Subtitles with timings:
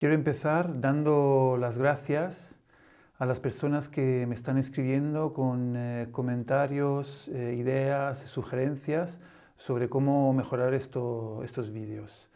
[0.00, 2.54] Quiero empezar dando las gracias
[3.18, 9.20] a las personas que me están escribiendo con eh, comentarios, eh, ideas, sugerencias
[9.58, 12.30] sobre cómo mejorar estos vídeos.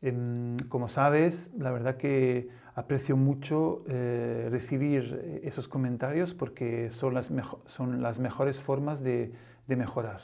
[0.00, 7.32] Em, como sabes, la verdad que aprecio mucho eh, recibir esos comentarios porque son las,
[7.66, 9.32] son las mejores formas de,
[9.66, 10.20] de mejorar.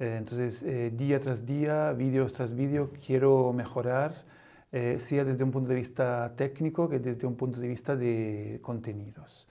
[0.00, 0.64] entonces,
[0.96, 4.32] día tras día, vídeo tras vídeo, quiero mejorar
[4.72, 8.58] eh, sea desde un punto de vista técnico que desde un punto de vista de
[8.62, 9.46] contenidos.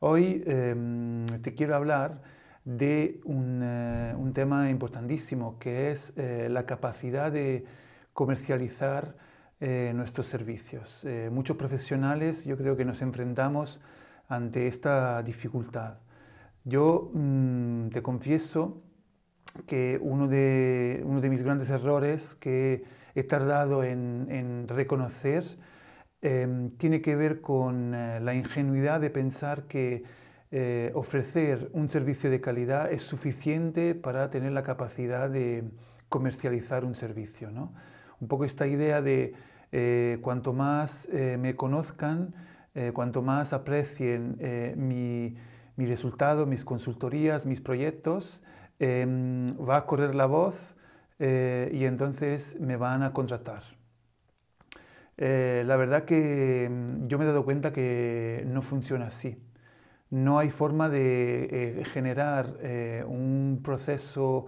[0.00, 2.20] Hoy em, te quiero hablar
[2.66, 7.64] de un, eh, un, tema importantísimo que es eh, la capacidad de
[8.12, 9.14] comercializar
[9.60, 11.04] nuestros servicios.
[11.32, 13.80] muchos profesionales yo creo que nos enfrentamos
[14.28, 15.98] ante esta dificultad.
[16.64, 18.82] Yo mm, te confieso
[19.66, 22.84] que uno de, uno de mis grandes errores que
[23.18, 25.44] he tardado en, reconocer
[26.22, 30.04] em, tiene que ver con eh, la ingenuidad de pensar que
[30.52, 35.64] eh, ofrecer un servicio de calidad es suficiente para tener la capacidad de
[36.08, 37.50] comercializar un servicio.
[37.50, 37.74] ¿no?
[38.20, 39.34] Un poco esta idea de
[39.72, 42.34] eh, cuanto más me conozcan,
[42.94, 44.38] cuanto más aprecien
[44.76, 45.36] mi,
[45.76, 48.42] mi, resultado, mis consultorías, mis proyectos,
[48.78, 50.77] em, va a correr la voz
[51.18, 53.62] eh, y entonces me van a contratar.
[55.16, 59.36] Eh, la verdad que mm, yo me he dado cuenta que no funciona así.
[60.10, 62.54] No hay forma de eh, generar
[63.06, 64.46] un proceso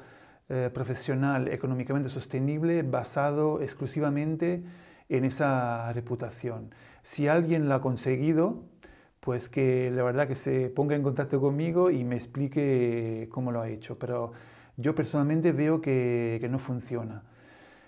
[0.75, 4.65] profesional económicamente sostenible basado exclusivamente
[5.09, 6.75] en esa reputación.
[7.05, 8.65] Si alguien la ha conseguido,
[9.21, 13.61] pues que la verdad que se ponga en contacto conmigo y me explique cómo lo
[13.61, 13.99] ha hecho.
[13.99, 14.33] Pero
[14.77, 17.23] yo personalmente veo que, no funciona.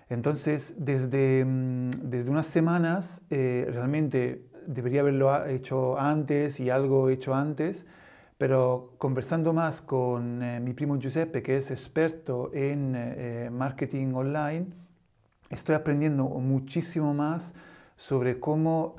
[0.08, 7.34] Entonces, desde, mm, desde unas semanas, eh, realmente debería haberlo hecho antes y algo hecho
[7.34, 7.84] antes,
[8.38, 14.66] pero conversando más con eh, mi primo Giuseppe, que es experto en eh, marketing online,
[15.50, 17.54] estoy aprendiendo muchísimo más
[17.96, 18.96] sobre cómo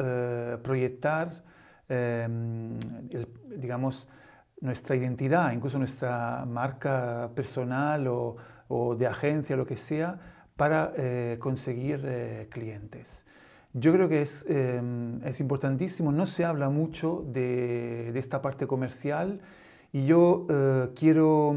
[0.63, 1.43] proyectar,
[3.57, 4.07] digamos,
[4.63, 10.19] nuestra identidad, incluso nuestra marca personal o, de agencia, lo que sea,
[10.55, 13.25] para eh, conseguir eh, clientes.
[13.73, 19.41] Yo creo que es, em, es, importantísimo, no se habla mucho de, esta parte comercial
[19.91, 21.55] y yo eh, quiero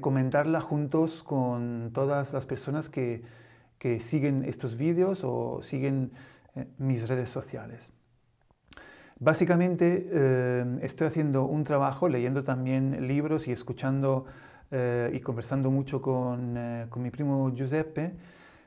[0.00, 3.22] comentarla juntos con todas las personas que,
[3.78, 6.10] que siguen estos vídeos o siguen
[6.78, 7.97] mis redes sociales.
[9.20, 14.26] Básicamente eh, estoy haciendo un trabajo, leyendo también libros y escuchando
[14.70, 18.12] eh, y conversando mucho con, eh, con mi primo Giuseppe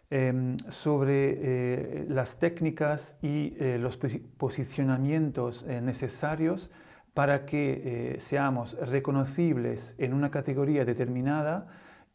[0.09, 3.97] em, sobre las técnicas y los
[4.37, 6.69] posicionamientos necesarios
[7.13, 11.67] para que seamos reconocibles en una categoría determinada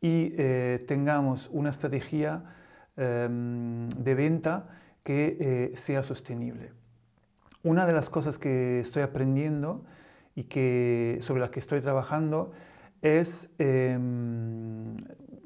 [0.02, 0.30] y
[0.86, 2.42] tengamos una estrategia
[2.98, 4.68] em, de venta
[5.02, 6.85] que sea sostenible.
[7.62, 9.84] Una de las cosas que estoy aprendiendo
[10.34, 12.52] y que, sobre las que estoy trabajando
[13.02, 14.96] es em,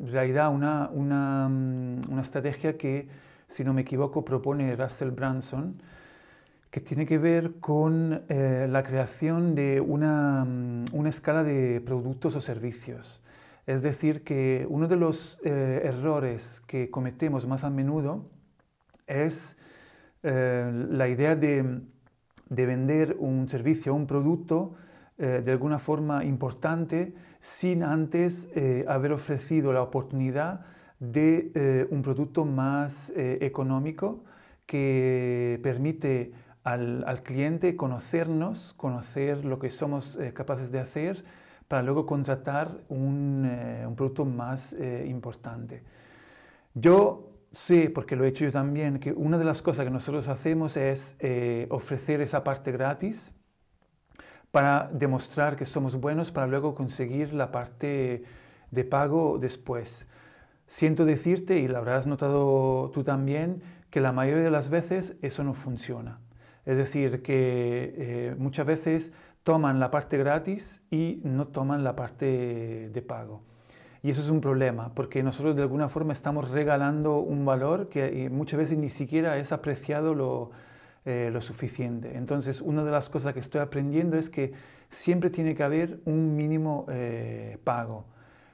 [0.00, 3.09] en realidad una, una, estrategia que,
[3.49, 5.81] si no me equivoco, propone Russell Branson,
[6.70, 10.47] que tiene que ver con eh, la creación de una,
[10.93, 13.22] una, escala de productos o servicios.
[13.66, 18.25] Es decir, que uno de los eh, errores que cometemos más a menudo
[19.06, 19.56] es
[20.22, 21.81] eh, la idea de
[22.50, 24.75] de vender un servicio o un producto
[25.19, 30.66] eh, de alguna forma importante sin antes eh, haber ofrecido la oportunidad
[30.99, 34.25] de eh, un producto más económico
[34.66, 41.25] que permite al, cliente conocernos, conocer lo que somos capaces de hacer
[41.69, 43.50] para luego contratar un,
[43.87, 44.75] un producto más
[45.06, 45.82] importante.
[46.75, 50.28] Yo sé, porque lo he hecho yo también, que una de las cosas que nosotros
[50.28, 53.32] hacemos es eh, ofrecer esa parte gratis
[54.50, 58.25] para demostrar que somos buenos para luego conseguir la parte
[58.70, 60.06] de pago después.
[60.67, 65.43] Siento decirte, y lo habrás notado tú también, que la mayoría de las veces eso
[65.43, 66.20] no funciona.
[66.64, 69.12] Es decir, que eh, muchas veces
[69.43, 73.43] toman la parte gratis y no toman la parte de pago.
[74.02, 78.25] Y eso es un problema, porque nosotros de alguna forma estamos regalando un valor que
[78.25, 80.52] eh, muchas veces ni siquiera es apreciado lo,
[81.05, 82.17] eh, lo suficiente.
[82.17, 84.52] Entonces, una de las cosas que estoy aprendiendo es que
[84.88, 88.06] siempre tiene que haber un mínimo eh, pago,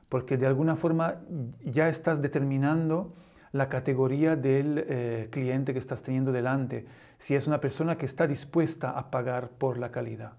[0.09, 1.21] porque de alguna forma
[1.65, 3.15] ya estás determinando
[3.53, 6.87] la categoría del cliente que estás teniendo delante,
[7.21, 10.33] si es una persona que está dispuesta a pagar por la calidad.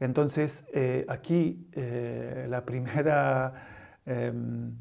[0.00, 0.64] Entonces,
[1.06, 3.77] aquí la primera
[4.08, 4.72] em,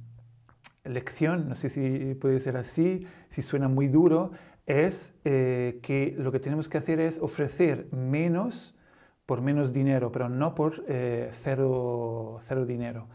[0.83, 4.31] lección, no sé si puede ser así, si suena muy duro,
[4.65, 8.75] es que lo que tenemos que hacer es ofrecer menos
[9.25, 10.83] por menos dinero, pero no por
[11.31, 13.07] cero, cero dinero.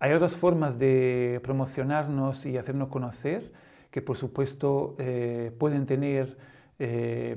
[0.00, 3.52] Hay otras formas de promocionarnos y hacernos conocer
[3.90, 6.36] que por supuesto eh, pueden tener,
[6.78, 7.36] eh,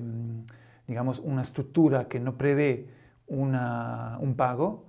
[0.88, 2.88] digamos, una estructura que no prevé
[3.28, 4.86] un pago.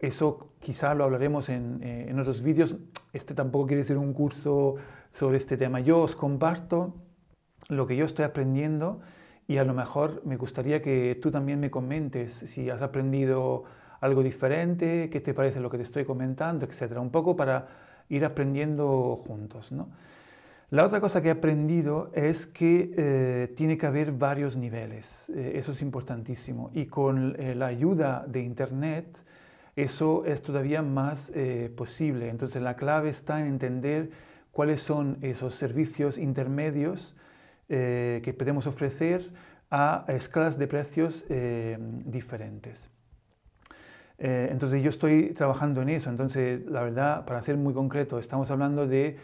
[0.00, 2.76] Eso quizá lo hablaremos en, eh, en otros vídeos.
[3.12, 4.76] Este tampoco quiere ser un curso
[5.12, 5.80] sobre este tema.
[5.80, 6.94] Yo os comparto
[7.68, 9.00] lo que yo estoy aprendiendo
[9.48, 13.64] y a lo mejor me gustaría que tú también me comentes si has aprendido
[14.00, 17.68] algo diferente, qué te parece lo que te estoy comentando, etcétera, un poco para
[18.08, 19.72] ir aprendiendo juntos.
[19.72, 19.88] ¿no?
[20.70, 25.52] La otra cosa que he aprendido es que eh, tiene que haber varios niveles, eh,
[25.54, 29.18] eso es importantísimo, y con la ayuda de Internet
[29.76, 31.30] eso es todavía más
[31.76, 32.30] posible.
[32.30, 34.10] Entonces la clave está en entender
[34.50, 37.14] cuáles son esos servicios intermedios
[37.68, 39.30] que podemos ofrecer
[39.70, 42.90] a escalas de precios diferentes.
[44.18, 46.10] Eh, entonces yo estoy trabajando en eso.
[46.10, 49.18] Entonces, la verdad, para ser muy concreto, estamos hablando de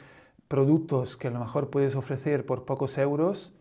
[0.48, 3.52] productos que a lo mejor puedes ofrecer por pocos euros,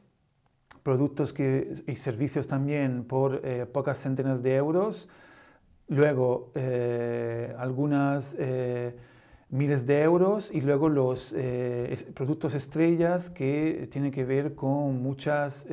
[0.83, 5.07] productos que, y servicios también por eh, pocas centenas de euros,
[5.91, 8.35] luego eh, algunas
[9.49, 11.35] miles de euros y luego los
[12.15, 15.65] productos estrellas que tienen que ver con muchas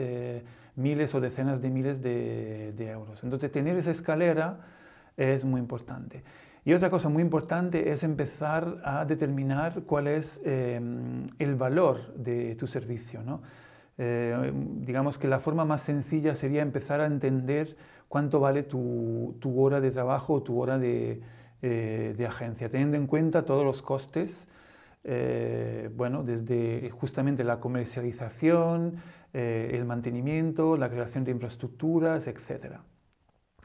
[0.77, 3.25] miles o decenas de miles de, de euros.
[3.25, 4.61] Entonces, tener esa escalera
[5.17, 6.23] es muy importante.
[6.65, 12.67] Y otra cosa muy importante es empezar a determinar cuál es el valor de tu
[12.67, 13.23] servicio.
[13.23, 13.41] ¿no?
[14.01, 17.77] Eh, digamos que la forma más sencilla sería empezar a entender
[18.09, 21.21] cuánto vale tu, hora de trabajo o tu hora de,
[21.63, 24.47] eh, de, agencia, teniendo en cuenta todos los costes,
[25.05, 28.97] eh, bueno, desde justamente la comercialización,
[29.35, 32.81] el mantenimiento, la creación de infraestructuras, etcétera.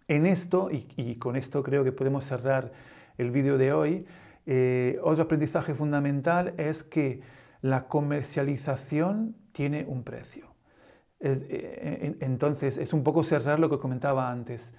[0.07, 2.72] En esto, y, con esto creo que podemos cerrar
[3.18, 4.06] el vídeo de hoy,
[4.45, 7.22] eh, otro aprendizaje fundamental es que
[7.62, 10.52] la comercialización tiene un precio.
[11.23, 14.73] Eh, entonces, es un poco cerrar lo que comentaba antes.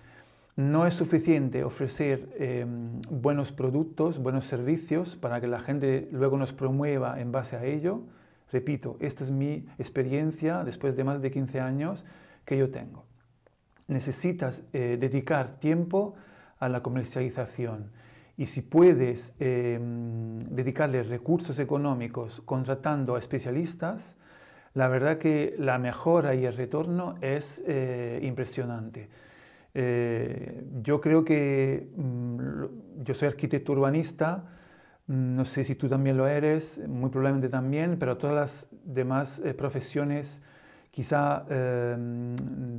[0.57, 6.53] No es suficiente ofrecer em, buenos productos, buenos servicios para que la gente luego nos
[6.53, 8.03] promueva en base a ello.
[8.53, 12.05] Repito, esta es mi experiencia después de más de 15 años
[12.45, 13.05] que yo tengo
[13.89, 16.15] necesitas eh, dedicar tiempo
[16.59, 17.91] a la comercialización.
[18.37, 24.17] Y si puedes em, dedicarle recursos económicos contratando a especialistas,
[24.75, 29.09] la verdad que la mejora y el retorno es eh, impresionante.
[29.73, 32.65] Eh, yo creo que mm,
[33.03, 34.45] yo soy arquitecto urbanista,
[35.07, 39.41] mm, no sé si tú también lo eres, muy probablemente también, pero todas las demás
[39.57, 40.43] profesiones
[40.95, 42.37] quizá em,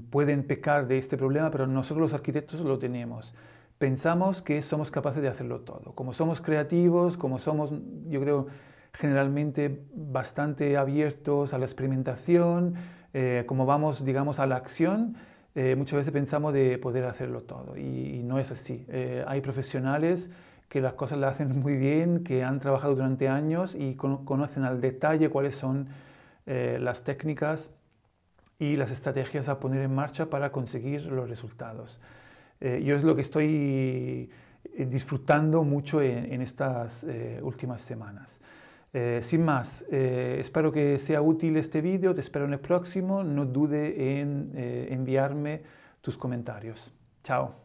[0.10, 3.36] pueden pecar de este problema, pero nosotros los arquitectos lo tenemos.
[3.78, 5.92] Pensamos que somos capaces de hacerlo todo.
[5.96, 7.72] Como somos creativos, como somos,
[8.08, 8.48] yo creo,
[8.98, 12.76] generalmente bastante abiertos a la experimentación,
[13.14, 15.16] eh, como vamos, digamos, a la acción,
[15.56, 18.86] eh, muchas veces pensamos de poder hacerlo todo y, no es así.
[18.90, 20.30] Eh, hay profesionales
[20.68, 24.82] que las cosas las hacen muy bien, que han trabajado durante años y conocen al
[24.82, 25.88] detalle cuáles son
[26.48, 27.72] las técnicas
[28.60, 32.00] y las estrategias a poner en marcha para conseguir los resultados.
[32.62, 34.30] Eh, yo es lo que estoy
[34.64, 38.40] eh, disfrutando mucho en, estas eh, últimas semanas.
[39.22, 44.20] Sin más, espero que sea útil este vídeo, te espero en el próximo, no dude
[44.22, 45.62] en enviarme
[46.02, 46.92] tus comentarios.
[47.24, 47.56] Chao.